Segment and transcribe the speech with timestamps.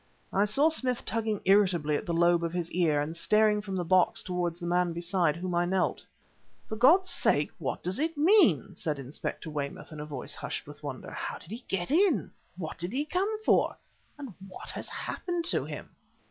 [0.33, 3.83] I saw Smith tugging irritably at the lobe of his ear, and staring from the
[3.85, 6.03] box towards the man beside whom I knelt.
[6.65, 10.81] "For God's sake, what does it man?" said Inspector Weymouth in a voice hushed with
[10.81, 11.11] wonder.
[11.11, 12.31] "How did he get in?
[12.57, 13.77] What did he come for?
[14.17, 15.91] and what has happened to him?"